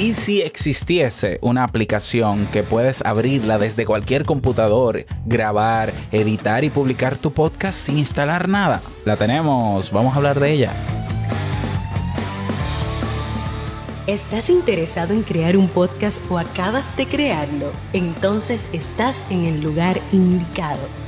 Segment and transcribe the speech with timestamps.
[0.00, 7.16] ¿Y si existiese una aplicación que puedes abrirla desde cualquier computador, grabar, editar y publicar
[7.16, 8.80] tu podcast sin instalar nada?
[9.04, 10.72] La tenemos, vamos a hablar de ella.
[14.06, 17.72] ¿Estás interesado en crear un podcast o acabas de crearlo?
[17.92, 21.07] Entonces estás en el lugar indicado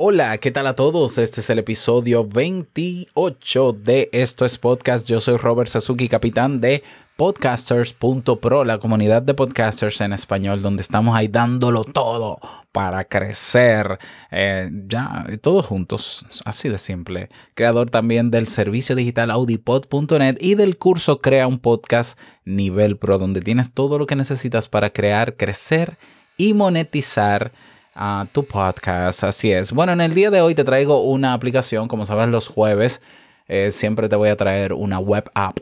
[0.00, 1.18] Hola, ¿qué tal a todos?
[1.18, 5.08] Este es el episodio 28 de Esto es Podcast.
[5.08, 6.84] Yo soy Robert Sasuki, capitán de
[7.16, 12.38] podcasters.pro, la comunidad de podcasters en español, donde estamos ahí dándolo todo
[12.70, 13.98] para crecer.
[14.30, 17.28] Eh, ya, todos juntos, así de simple.
[17.54, 23.40] Creador también del servicio digital audipod.net y del curso Crea un Podcast Nivel Pro, donde
[23.40, 25.98] tienes todo lo que necesitas para crear, crecer
[26.36, 27.50] y monetizar
[27.98, 29.24] a tu podcast.
[29.24, 29.72] Así es.
[29.72, 31.88] Bueno, en el día de hoy te traigo una aplicación.
[31.88, 33.02] Como sabes, los jueves
[33.48, 35.58] eh, siempre te voy a traer una web app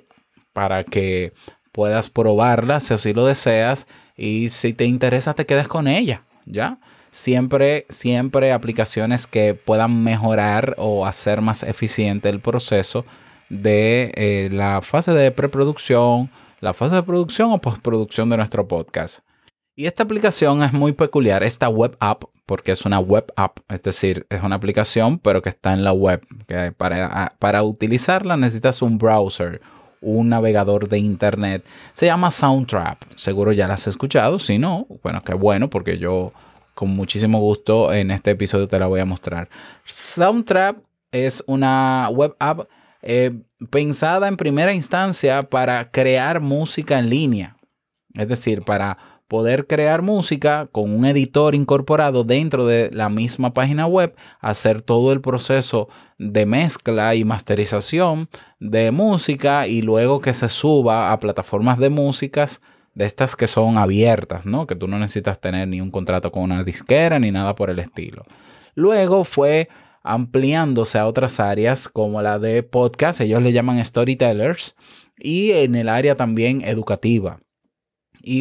[0.53, 1.33] para que
[1.73, 3.87] puedas probarla si así lo deseas.
[4.17, 6.23] Y si te interesa, te quedes con ella.
[6.45, 6.79] ¿Ya?
[7.11, 13.07] Siempre, siempre aplicaciones que puedan mejorar o hacer más eficiente el proceso
[13.49, 19.21] de eh, la fase de preproducción, la fase de producción o postproducción de nuestro podcast.
[19.79, 23.83] Y esta aplicación es muy peculiar, esta web app, porque es una web app, es
[23.83, 26.23] decir, es una aplicación, pero que está en la web.
[26.47, 29.61] Que para, para utilizarla necesitas un browser,
[30.01, 31.63] un navegador de internet.
[31.93, 33.03] Se llama Soundtrap.
[33.17, 34.39] Seguro ya la has escuchado.
[34.39, 36.33] Si no, bueno, qué bueno, porque yo
[36.75, 39.51] con muchísimo gusto en este episodio te la voy a mostrar.
[39.85, 40.79] Soundtrap
[41.13, 42.67] es una web app
[43.03, 47.57] eh, pensada en primera instancia para crear música en línea.
[48.15, 53.87] Es decir, para poder crear música con un editor incorporado dentro de la misma página
[53.87, 55.89] web, hacer todo el proceso
[56.19, 58.29] de mezcla y masterización
[58.61, 62.63] de música y luego que se suba a plataformas de músicas
[62.95, 64.67] de estas que son abiertas, ¿no?
[64.67, 67.79] Que tú no necesitas tener ni un contrato con una disquera ni nada por el
[67.79, 68.25] estilo.
[68.75, 69.69] Luego fue
[70.03, 74.77] ampliándose a otras áreas como la de podcast, ellos le llaman storytellers,
[75.19, 77.41] y en el área también educativa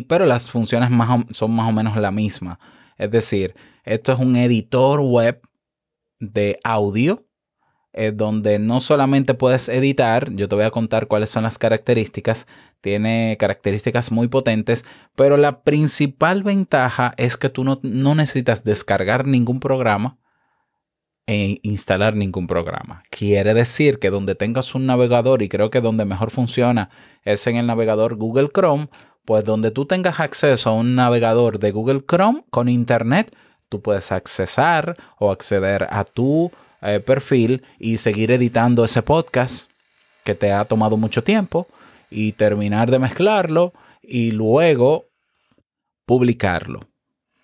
[0.07, 0.90] pero las funciones
[1.31, 2.59] son más o menos la misma.
[2.97, 5.41] Es decir, esto es un editor web
[6.19, 7.25] de audio
[7.97, 12.45] eh, donde no solamente puedes editar, yo te voy a contar cuáles son las características,
[12.81, 14.84] tiene características muy potentes,
[15.16, 20.18] pero la principal ventaja es que tú no, no necesitas descargar ningún programa
[21.25, 23.03] e instalar ningún programa.
[23.09, 26.90] Quiere decir que donde tengas un navegador, y creo que donde mejor funciona
[27.24, 28.90] es en el navegador Google Chrome,
[29.25, 33.36] pues donde tú tengas acceso a un navegador de Google Chrome con Internet,
[33.69, 39.72] tú puedes accesar o acceder a tu eh, perfil y seguir editando ese podcast
[40.24, 41.68] que te ha tomado mucho tiempo
[42.09, 45.06] y terminar de mezclarlo y luego
[46.06, 46.81] publicarlo.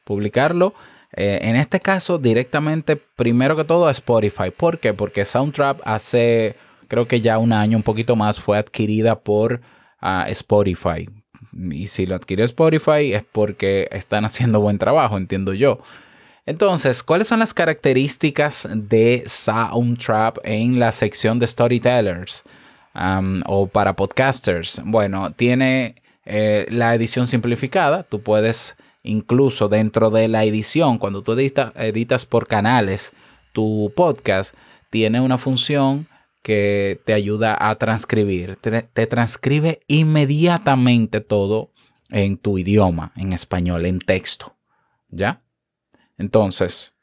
[0.06, 0.74] Publicarlo,
[1.14, 4.52] eh, en este caso, directamente, primero que todo, a Spotify.
[4.56, 4.94] ¿Por qué?
[4.94, 6.56] Porque Soundtrap hace,
[6.88, 9.62] creo que ya un año, un poquito más, fue adquirida por
[10.00, 11.08] ah, Spotify
[11.70, 15.80] y si lo adquirió Spotify es porque están haciendo buen trabajo, entiendo yo.
[16.46, 22.44] Entonces, ¿cuáles son las características de Soundtrap en la sección de Storytellers
[22.96, 24.82] um, o para podcasters?
[24.84, 28.04] Bueno, tiene eh, la edición simplificada.
[28.04, 33.14] Tú puedes incluso dentro de la edición, cuando tú editas por canales,
[33.54, 34.56] tu podcast
[34.90, 36.08] tiene una función
[36.42, 38.56] que te ayuda a transcribir.
[38.56, 41.72] Te, transcribe inmediatamente todo
[42.10, 44.56] en tu idioma, en español, en texto.
[45.10, 45.42] ¿Ya?
[46.18, 46.94] Entonces,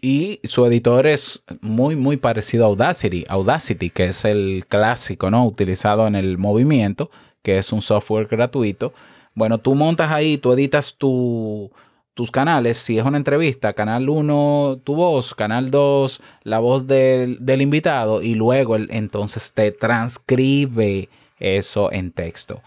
[0.00, 3.24] y su editor es muy, muy parecido a Audacity.
[3.28, 5.46] Audacity, que es el clásico, ¿no?
[5.46, 7.10] Utilizado en el movimiento,
[7.42, 8.92] que es un software gratuito.
[9.34, 11.70] Bueno, tú montas ahí, tú editas tu,
[12.16, 17.60] tus canales, si es una entrevista, canal 1 tu voz, canal 2 la voz del,
[17.60, 22.62] invitado y luego entonces te transcribe eso en texto.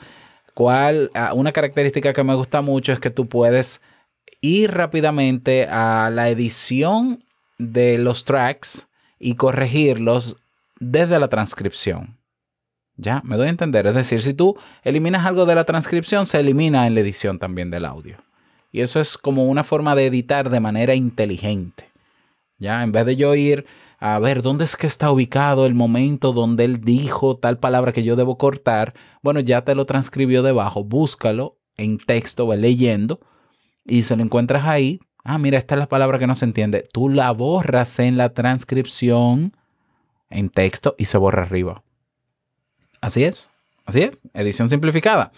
[0.54, 1.10] ¿Cuál?
[1.16, 3.82] Ah, una característica que me gusta mucho es que tú puedes
[4.40, 7.24] ir rápidamente a la edición
[7.58, 8.88] de los tracks
[9.18, 10.38] y corregirlos
[10.80, 12.20] desde la transcripción.
[12.98, 13.88] Ya, me doy a entender.
[13.88, 17.72] Es decir, si tú eliminas algo de la transcripción, se elimina en la edición también
[17.72, 18.18] del audio.
[18.72, 21.90] Y eso es como una forma de editar de manera inteligente.
[22.58, 23.66] Ya, en vez de yo ir
[24.00, 28.04] a ver dónde es que está ubicado el momento donde él dijo tal palabra que
[28.04, 33.20] yo debo cortar, bueno, ya te lo transcribió debajo, búscalo en texto, o leyendo
[33.86, 35.00] y se lo encuentras ahí.
[35.24, 36.84] Ah, mira, esta es la palabra que no se entiende.
[36.92, 39.54] Tú la borras en la transcripción
[40.30, 41.84] en texto y se borra arriba.
[43.02, 43.50] Así es,
[43.86, 45.32] así es, edición simplificada.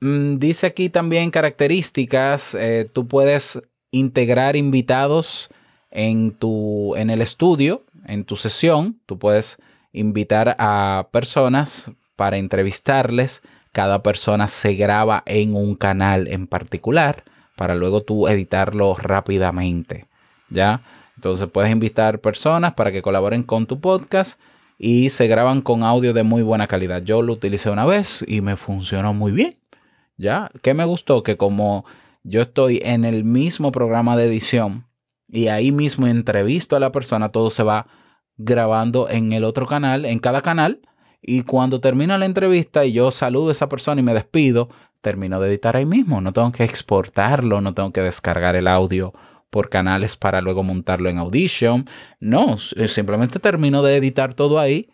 [0.00, 5.50] Dice aquí también características, eh, tú puedes integrar invitados
[5.90, 9.58] en, tu, en el estudio, en tu sesión, tú puedes
[9.92, 13.42] invitar a personas para entrevistarles,
[13.72, 17.24] cada persona se graba en un canal en particular
[17.56, 20.06] para luego tú editarlo rápidamente,
[20.48, 20.80] ¿ya?
[21.16, 24.38] Entonces puedes invitar personas para que colaboren con tu podcast
[24.78, 27.02] y se graban con audio de muy buena calidad.
[27.02, 29.54] Yo lo utilicé una vez y me funcionó muy bien.
[30.18, 30.50] ¿Ya?
[30.62, 31.22] ¿Qué me gustó?
[31.22, 31.84] Que como
[32.24, 34.86] yo estoy en el mismo programa de edición
[35.28, 37.86] y ahí mismo entrevisto a la persona, todo se va
[38.36, 40.80] grabando en el otro canal, en cada canal.
[41.22, 44.68] Y cuando termina la entrevista y yo saludo a esa persona y me despido,
[45.00, 46.20] termino de editar ahí mismo.
[46.20, 49.12] No tengo que exportarlo, no tengo que descargar el audio
[49.50, 51.86] por canales para luego montarlo en Audition.
[52.20, 54.88] No, simplemente termino de editar todo ahí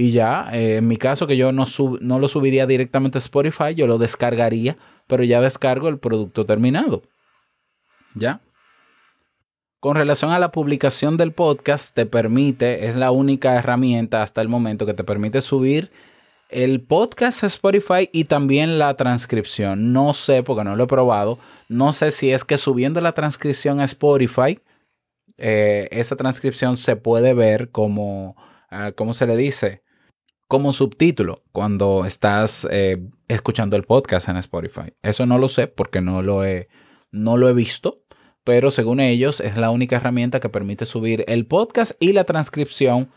[0.00, 1.64] y ya, eh, en mi caso que yo no,
[2.00, 4.76] no lo subiría directamente a Spotify, yo lo descargaría,
[5.08, 7.02] pero ya descargo el producto terminado.
[8.14, 8.40] ¿Ya?
[9.80, 14.48] Con relación a la publicación del podcast, te permite, es la única herramienta hasta el
[14.48, 15.90] momento que te permite subir
[16.48, 19.92] el podcast a Spotify y también la transcripción.
[19.92, 21.40] No sé, porque no lo he probado.
[21.68, 24.60] No sé si es que subiendo la transcripción a Spotify,
[25.38, 28.36] eh, esa transcripción se puede ver como,
[28.70, 29.82] ah, ¿cómo se le dice?
[30.48, 32.96] Como subtítulo cuando estás eh,
[33.28, 34.94] escuchando el podcast en Spotify.
[35.02, 36.68] Eso no lo sé porque no lo he,
[37.12, 38.00] no lo he visto.
[38.44, 43.10] Pero según ellos es la única herramienta que permite subir el podcast y la transcripción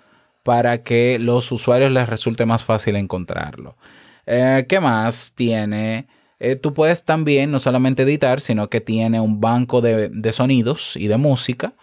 [0.44, 3.78] para que los usuarios les resulte más fácil encontrarlo.
[4.26, 6.08] Eh, ¿Qué más tiene?
[6.38, 11.08] Eh, tú puedes también no solamente editar, sino que tiene un banco de, sonidos y
[11.08, 11.76] de música,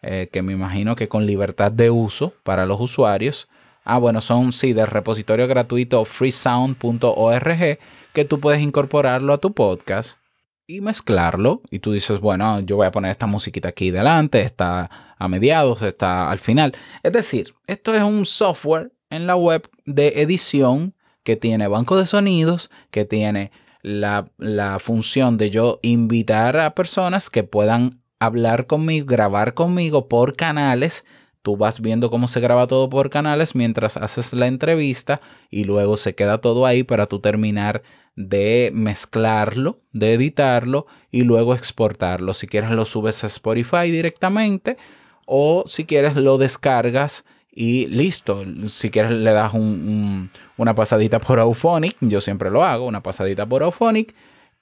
[0.00, 3.48] que me imagino que con libertad de uso para los usuarios.
[3.84, 7.78] Ah, bueno, son sí del repositorio gratuito freesound.org
[8.12, 10.18] que tú puedes incorporarlo a tu podcast
[10.66, 11.62] y mezclarlo.
[11.70, 15.82] Y tú dices, bueno, yo voy a poner esta musiquita aquí delante, está a mediados,
[15.82, 16.72] está al final.
[17.02, 22.06] Es decir, esto es un software en la web de edición que tiene banco de
[22.06, 23.50] sonidos, que tiene
[23.82, 30.36] la, la función de yo invitar a personas que puedan hablar conmigo, grabar conmigo por
[30.36, 31.04] canales.
[31.44, 35.20] Tú vas viendo cómo se graba todo por canales mientras haces la entrevista
[35.50, 37.82] y luego se queda todo ahí para tú terminar
[38.16, 42.32] de mezclarlo, de editarlo y luego exportarlo.
[42.32, 44.78] Si quieres lo subes a Spotify directamente
[45.26, 48.42] o si quieres lo descargas y listo.
[48.68, 53.62] Si quieres le das una pasadita por Auphonic, yo siempre lo hago, una pasadita por
[53.62, 54.14] Auphonic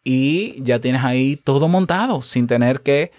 [0.03, 3.13] y ya tienes ahí todo montado sin tener que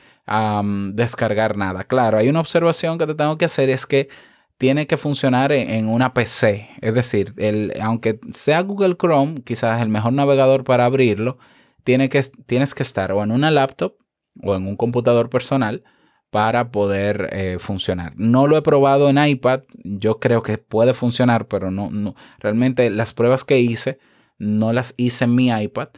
[0.94, 1.84] descargar nada.
[1.84, 4.10] Claro, hay una observación que te tengo que hacer es que
[4.58, 6.70] tiene que funcionar en, una PC.
[6.82, 11.38] Es decir, el, aunque sea Google Chrome, quizás el mejor navegador para abrirlo,
[11.84, 13.96] tiene que, tienes que estar o en una laptop
[14.42, 15.84] o en un computador personal
[16.30, 18.14] para poder eh, funcionar.
[18.16, 22.90] No lo he probado en iPad, yo creo que puede funcionar, pero no, no realmente
[22.90, 24.00] las pruebas que hice
[24.40, 25.90] no las hice en mi iPad,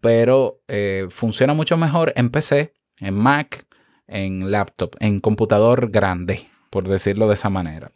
[0.00, 3.66] pero eh, funciona mucho mejor en PC, en Mac,
[4.06, 7.92] en laptop, en computador grande por decirlo de esa manera.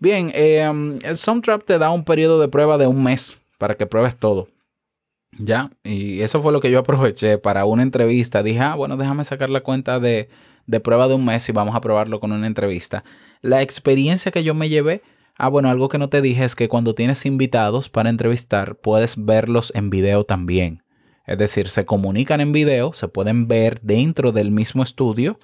[0.00, 3.76] Bien, eh, um, el Soundtrap te da un periodo de prueba de un mes para
[3.76, 4.48] que pruebes todo.
[5.38, 8.42] Ya, y eso fue lo que yo aproveché para una entrevista.
[8.42, 10.28] Dije, ah, bueno, déjame sacar la cuenta de,
[10.66, 13.04] de prueba de un mes y vamos a probarlo con una entrevista.
[13.40, 15.02] La experiencia que yo me llevé,
[15.36, 19.24] ah, bueno, algo que no te dije es que cuando tienes invitados para entrevistar, puedes
[19.24, 20.82] verlos en video también.
[21.28, 25.38] Es decir, se comunican en video, se pueden ver dentro del mismo estudio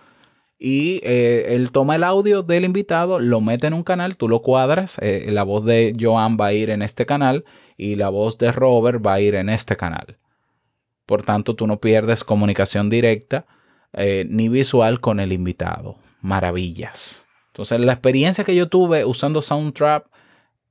[0.58, 4.40] y eh, él toma el audio del invitado, lo mete en un canal, tú lo
[4.40, 7.44] cuadras, eh, la voz de Joan va a ir en este canal
[7.76, 10.16] y la voz de Robert va a ir en este canal.
[11.04, 13.44] Por tanto, tú no pierdes comunicación directa
[13.92, 15.96] eh, ni visual con el invitado.
[16.22, 17.26] Maravillas.
[17.48, 20.06] Entonces, la experiencia que yo tuve usando Soundtrap,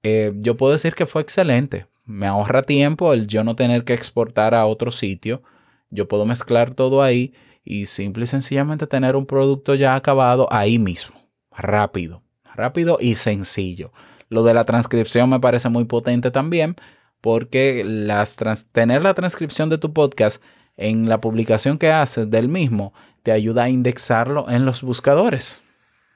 [0.03, 1.85] yo puedo decir que fue excelente.
[2.05, 5.41] Me ahorra tiempo el yo no tener que exportar a otro sitio.
[5.89, 7.33] Yo puedo mezclar todo ahí
[7.63, 11.15] y simple y sencillamente tener un producto ya acabado ahí mismo,
[11.51, 12.21] rápido,
[12.55, 13.93] rápido y sencillo.
[14.27, 16.75] Lo de la transcripción me parece muy potente también
[17.21, 18.35] porque las
[18.71, 20.43] tener la transcripción de tu podcast
[20.75, 25.63] en la publicación que haces del mismo te ayuda a indexarlo en los buscadores.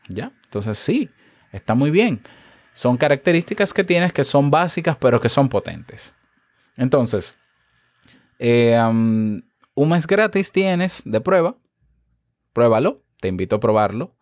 [0.09, 0.33] ¿Ya?
[0.45, 1.09] Entonces sí,
[1.53, 2.21] está muy bien.
[2.77, 6.13] Son características que tienes que son básicas pero que son potentes.
[6.75, 7.35] Entonces,
[8.37, 11.55] eh, un mes gratis tienes de prueba.
[12.53, 14.15] Pruébalo, te invito a probarlo.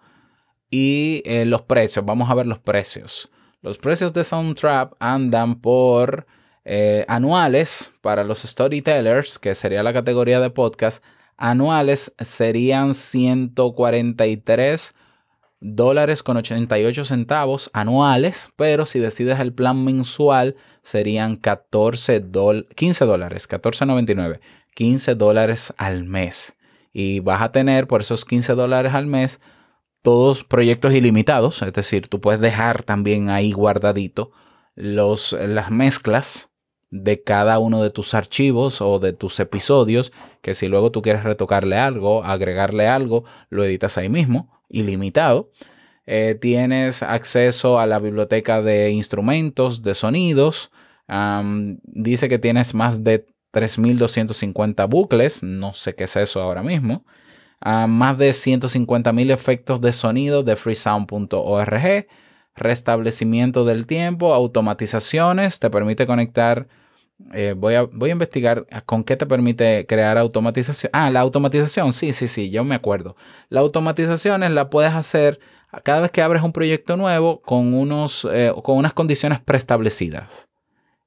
[0.70, 3.30] Y eh, los precios, vamos a ver los precios.
[3.62, 6.26] Los precios de Soundtrap andan por
[6.64, 11.04] eh, anuales para los storytellers, que sería la categoría de podcast.
[11.36, 14.96] Anuales serían 143
[15.60, 22.24] dólares con 88 centavos anuales, pero si decides el plan mensual serían 14
[22.76, 24.40] 15 dólares, 14.99,
[24.76, 26.58] 15 dólares al mes.
[26.94, 29.42] Y vas a tener por esos 15 dólares al mes
[30.02, 34.32] todos proyectos ilimitados, es decir, tú puedes dejar también ahí guardadito
[34.76, 36.52] los, las mezclas
[36.92, 41.24] de cada uno de tus archivos o de tus episodios, que si luego tú quieres
[41.24, 45.52] retocarle algo, agregarle algo, lo editas ahí mismo, ilimitado.
[46.06, 50.72] Eh, tienes acceso a la biblioteca de instrumentos, de sonidos.
[51.84, 57.06] dice que tienes más de 3.250 bucles, no sé qué es eso ahora mismo
[57.88, 62.08] más de 150.000 efectos de sonido de freesound.org,
[62.56, 66.68] restablecimiento del tiempo, automatizaciones, te permite conectar.
[67.34, 70.90] Eh, voy, a, voy a investigar con qué te permite crear automatización.
[70.94, 73.16] Ah, la automatización, sí, sí, sí, yo me acuerdo.
[73.50, 75.40] La automatización la puedes hacer
[75.84, 80.50] cada vez que abres un proyecto nuevo con, unos, eh, con unas condiciones preestablecidas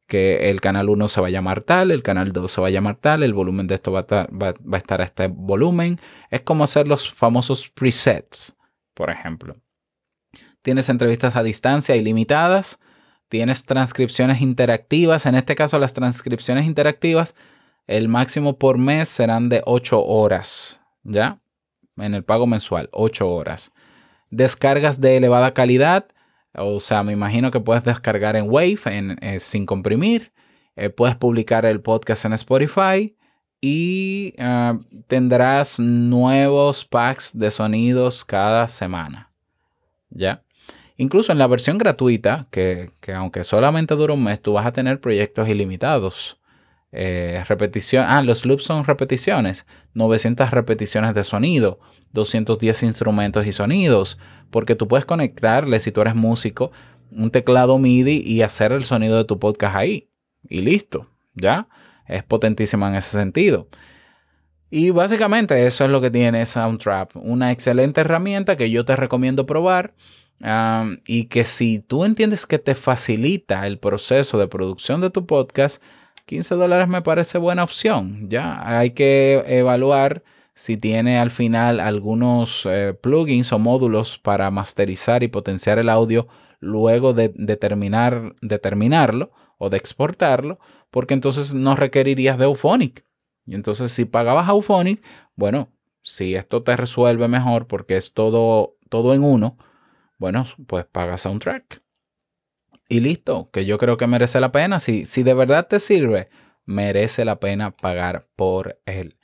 [0.08, 2.70] que el canal 1 se va a llamar tal, el canal 2 se va a
[2.70, 6.00] llamar tal, el volumen de esto va a, estar, a este volumen.
[6.30, 8.56] Es como hacer los famosos presets,
[8.94, 9.56] por ejemplo.
[10.62, 12.80] Tienes entrevistas a distancia ilimitadas,
[13.28, 15.26] tienes transcripciones interactivas.
[15.26, 17.34] En este caso, las transcripciones interactivas,
[17.86, 21.38] el máximo por mes serán de 8 horas, ¿ya?
[21.96, 23.72] En el pago mensual, 8 horas.
[24.30, 26.08] Descargas de elevada calidad
[26.54, 28.78] o sea, me imagino que puedes descargar en Wave
[29.20, 30.32] eh, sin comprimir.
[30.76, 33.16] Eh, puedes publicar el podcast en Spotify
[33.60, 39.30] y ah, tendrás nuevos packs de sonidos cada semana.
[40.10, 40.42] ¿Ya?
[41.00, 45.00] Incluso en la versión gratuita, que, aunque solamente dura un mes, tú vas a tener
[45.00, 46.40] proyectos ilimitados.
[46.90, 49.64] Eh, repetición, ah, los loops son repeticiones,
[49.94, 51.78] 900 repeticiones de sonido,
[52.14, 54.18] 210 instrumentos y sonidos,
[54.50, 56.72] porque tú puedes conectarle, si tú eres músico,
[57.12, 60.10] un teclado MIDI y hacer el sonido de tu podcast ahí.
[60.48, 61.68] Y listo, ¿ya?
[62.08, 63.68] Es potentísima en ese sentido.
[64.68, 69.46] Y básicamente eso es lo que tiene Soundtrap, una excelente herramienta que yo te recomiendo
[69.46, 69.94] probar
[71.06, 75.82] y que si tú entiendes que te facilita el proceso de producción de tu podcast,
[76.26, 78.28] 15 dólares me parece buena opción.
[78.28, 80.22] Ya hay que evaluar
[80.54, 86.28] si tiene al final algunos eh, plugins o módulos para masterizar y potenciar el audio
[86.60, 90.58] luego de, determinar terminarlo o de exportarlo,
[90.90, 93.04] porque entonces no requerirías de Auphonic.
[93.46, 95.02] Y entonces si pagabas Auphonic,
[95.36, 95.68] bueno,
[96.02, 99.56] si esto te resuelve mejor porque es todo, todo en uno,
[100.18, 101.82] bueno, pues pagas Soundtrack.
[102.88, 104.78] Y listo, que yo creo que merece la pena.
[104.80, 106.28] Si, si de verdad te sirve,
[106.64, 109.16] merece la pena pagar por él.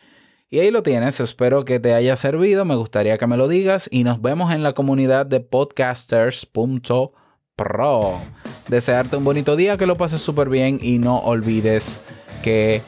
[0.49, 3.89] Y ahí lo tienes, espero que te haya servido, me gustaría que me lo digas
[3.91, 8.21] y nos vemos en la comunidad de podcasters.pro.
[8.69, 12.01] Desearte un bonito día, que lo pases súper bien y no olvides
[12.43, 12.83] que,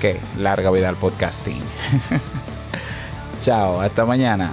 [0.00, 1.60] que larga vida al podcasting.
[3.40, 4.52] Chao, hasta mañana.